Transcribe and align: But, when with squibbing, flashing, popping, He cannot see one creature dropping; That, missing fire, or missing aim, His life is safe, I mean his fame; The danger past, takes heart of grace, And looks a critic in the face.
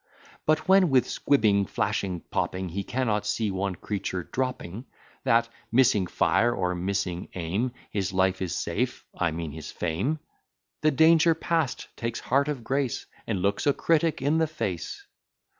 But, 0.47 0.67
when 0.67 0.89
with 0.89 1.07
squibbing, 1.07 1.67
flashing, 1.67 2.21
popping, 2.31 2.69
He 2.69 2.83
cannot 2.83 3.23
see 3.23 3.51
one 3.51 3.75
creature 3.75 4.23
dropping; 4.23 4.85
That, 5.25 5.47
missing 5.71 6.07
fire, 6.07 6.51
or 6.55 6.73
missing 6.73 7.29
aim, 7.35 7.73
His 7.91 8.11
life 8.11 8.41
is 8.41 8.55
safe, 8.55 9.05
I 9.15 9.29
mean 9.29 9.51
his 9.51 9.71
fame; 9.71 10.17
The 10.81 10.89
danger 10.89 11.35
past, 11.35 11.87
takes 11.95 12.19
heart 12.19 12.47
of 12.47 12.63
grace, 12.63 13.05
And 13.27 13.43
looks 13.43 13.67
a 13.67 13.73
critic 13.73 14.23
in 14.23 14.39
the 14.39 14.47
face. 14.47 15.05